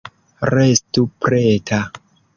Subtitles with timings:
[0.51, 1.83] Restu preta.